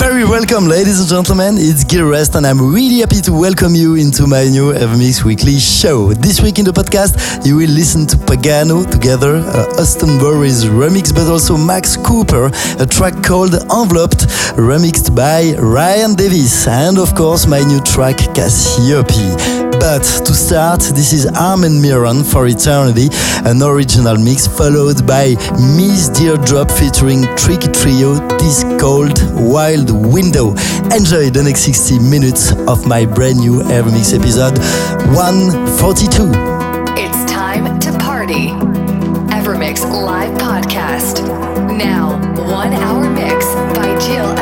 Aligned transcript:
Very 0.00 0.24
welcome, 0.24 0.64
ladies 0.66 0.98
and 0.98 1.06
gentlemen. 1.10 1.56
It's 1.58 1.84
Gil 1.84 2.08
Rest, 2.08 2.34
and 2.34 2.46
I'm 2.46 2.72
really 2.72 3.00
happy 3.00 3.20
to 3.20 3.32
welcome 3.34 3.74
you 3.74 3.96
into 3.96 4.26
my 4.26 4.44
new 4.44 4.72
Evermix 4.72 5.22
Weekly 5.24 5.58
show. 5.58 6.14
This 6.14 6.40
week 6.40 6.58
in 6.58 6.64
the 6.64 6.72
podcast, 6.72 7.44
you 7.44 7.56
will 7.56 7.68
listen 7.68 8.06
to 8.06 8.16
Pagano 8.16 8.90
together, 8.90 9.36
uh, 9.36 9.78
Austin 9.78 10.18
Burry's 10.18 10.64
remix, 10.64 11.14
but 11.14 11.30
also 11.30 11.54
Max 11.54 11.98
Cooper, 11.98 12.50
a 12.78 12.86
track 12.86 13.22
called 13.22 13.52
Enveloped, 13.52 14.26
remixed 14.56 15.14
by 15.14 15.52
Ryan 15.60 16.14
Davis, 16.14 16.66
and 16.66 16.96
of 16.98 17.14
course, 17.14 17.46
my 17.46 17.60
new 17.60 17.80
track 17.80 18.16
Cassiope. 18.32 19.60
But 19.80 20.02
to 20.24 20.34
start, 20.34 20.80
this 20.80 21.12
is 21.12 21.26
Armin 21.26 21.80
Miron 21.80 22.24
for 22.24 22.46
Eternity, 22.46 23.08
an 23.44 23.62
original 23.62 24.16
mix, 24.16 24.46
followed 24.46 25.06
by 25.06 25.36
Mees 25.76 26.08
Dierdorp 26.10 26.70
featuring 26.70 27.24
Tricky 27.36 27.68
Trio, 27.68 28.16
this 28.38 28.64
called 28.80 29.20
Wild 29.34 29.89
Window. 29.94 30.50
Enjoy 30.94 31.30
the 31.30 31.42
next 31.44 31.62
60 31.62 31.98
minutes 31.98 32.52
of 32.68 32.86
my 32.86 33.04
brand 33.04 33.38
new 33.38 33.60
Evermix 33.62 34.14
episode 34.14 34.58
142. 35.14 36.30
It's 36.96 37.30
time 37.30 37.78
to 37.80 37.92
party. 37.98 38.48
Evermix 39.30 39.82
Live 39.90 40.36
Podcast. 40.38 41.26
Now, 41.76 42.18
one 42.50 42.72
hour 42.72 43.08
mix 43.10 43.46
by 43.76 43.88
Gil 44.06 44.39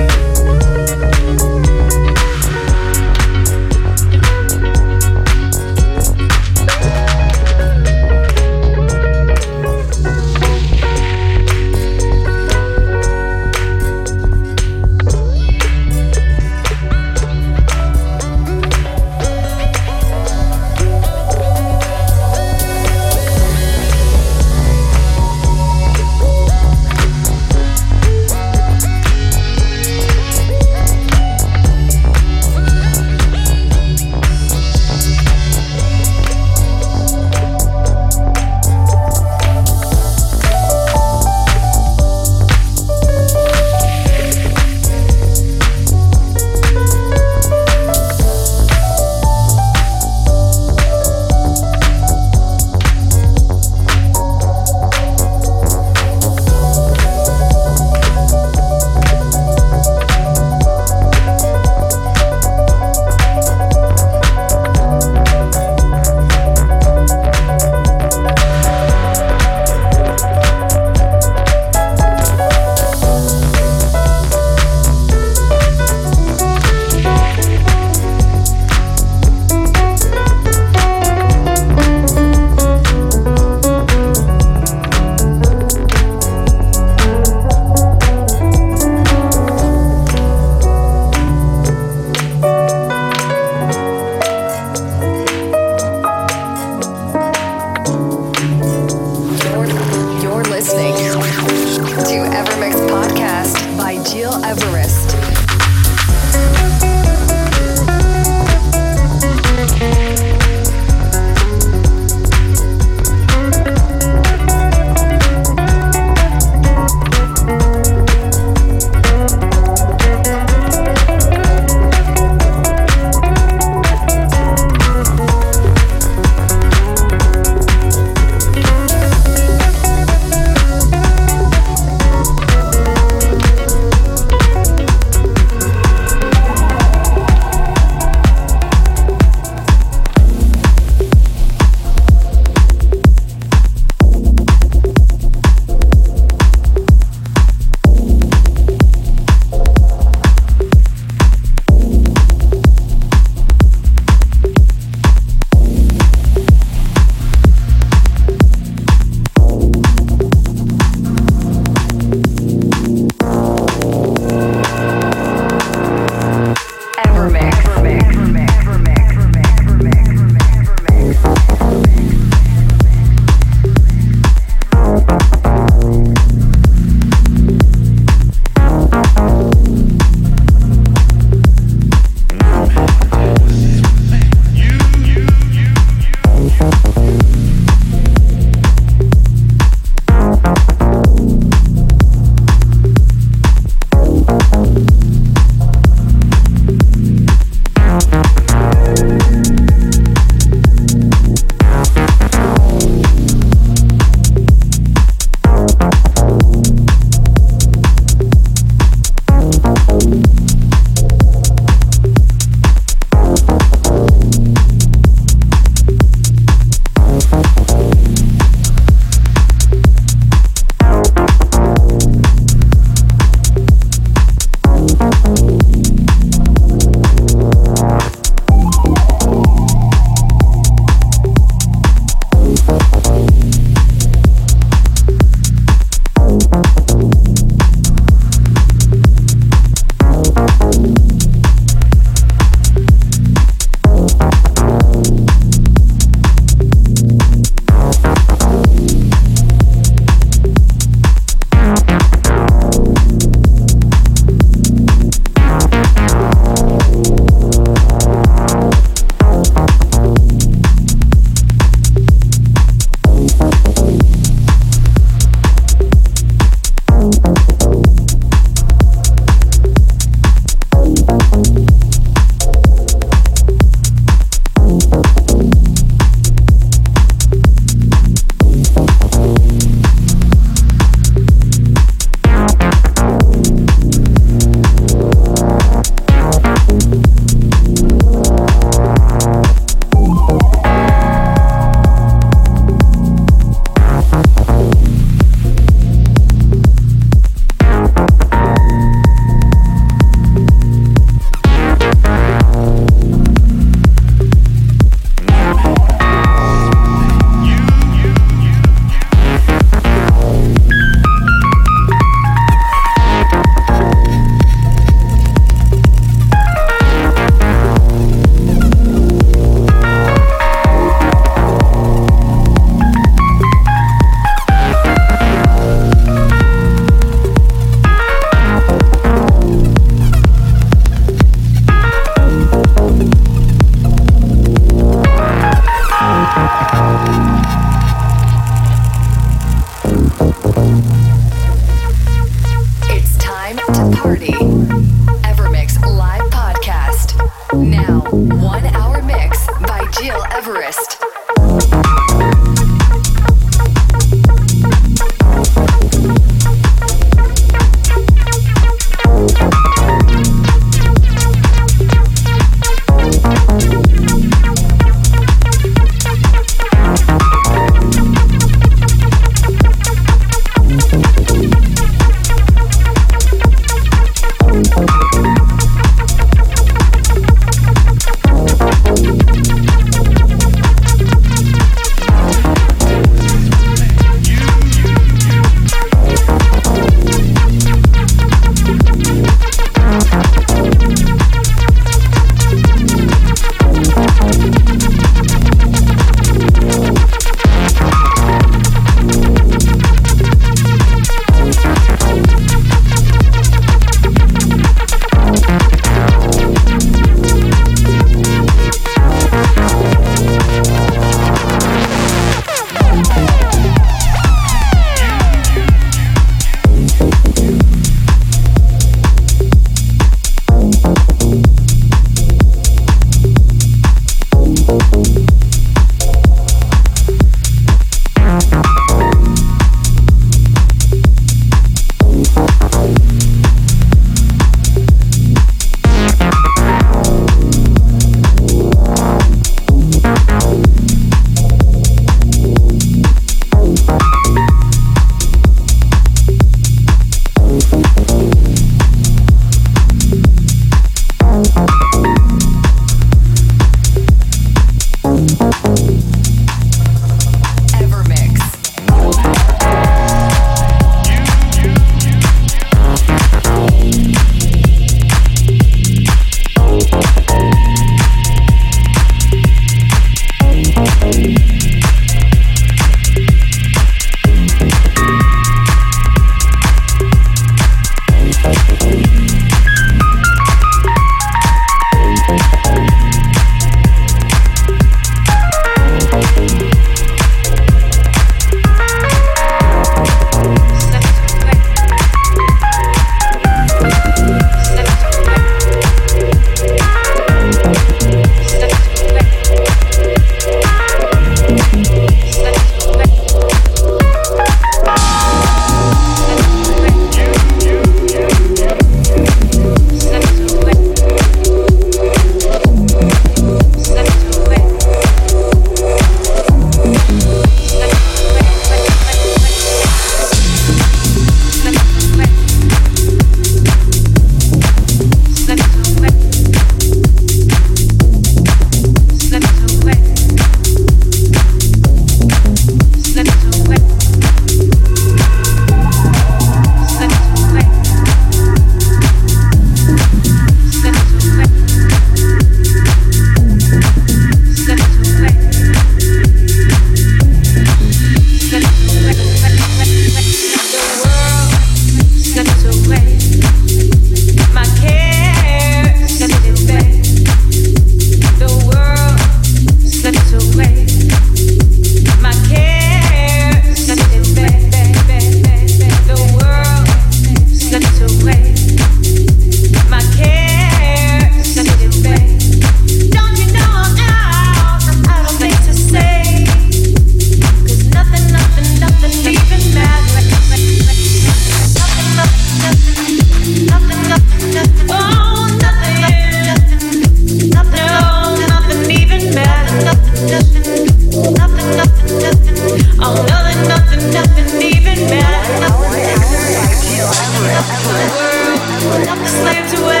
ever, 597.49 597.97
ever. 598.05 599.23
A 599.23 599.27
slave 599.27 599.69
to 599.71 600.00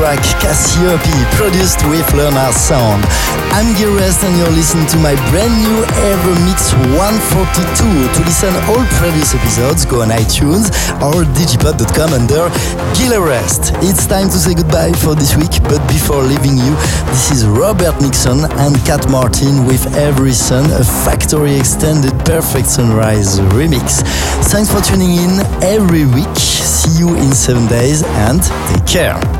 track 0.00 0.24
Cassiope, 0.40 1.12
produced 1.36 1.84
with 1.92 2.08
Leonard 2.14 2.54
Sound. 2.54 3.04
I'm 3.52 3.68
Gil 3.76 3.92
and 4.00 4.34
you're 4.40 4.56
listening 4.56 4.86
to 4.88 4.96
my 4.96 5.12
brand 5.28 5.52
new 5.60 5.84
Ever 6.08 6.34
Mix 6.48 6.72
142. 6.96 8.08
To 8.08 8.20
listen 8.24 8.54
all 8.72 8.80
previous 8.96 9.34
episodes, 9.34 9.84
go 9.84 10.00
on 10.00 10.08
iTunes 10.08 10.72
or 11.04 11.28
digipod.com 11.36 12.16
under 12.16 12.48
Gil. 12.96 13.12
It's 13.84 14.06
time 14.06 14.32
to 14.32 14.38
say 14.40 14.54
goodbye 14.54 14.92
for 15.04 15.14
this 15.14 15.36
week, 15.36 15.60
but 15.68 15.84
before 15.92 16.22
leaving 16.22 16.56
you, 16.56 16.72
this 17.12 17.30
is 17.30 17.44
Robert 17.44 18.00
Nixon 18.00 18.48
and 18.56 18.72
Cat 18.88 19.04
Martin 19.10 19.66
with 19.66 19.84
Every 19.96 20.32
Sun, 20.32 20.64
a 20.72 20.84
factory 21.04 21.56
extended 21.56 22.16
Perfect 22.24 22.68
Sunrise 22.68 23.38
remix. 23.52 24.00
Thanks 24.48 24.72
for 24.72 24.80
tuning 24.80 25.12
in 25.12 25.44
every 25.60 26.06
week. 26.06 26.34
See 26.36 26.98
you 26.98 27.16
in 27.16 27.32
seven 27.32 27.66
days 27.68 28.02
and 28.02 28.40
take 28.72 28.86
care. 28.86 29.39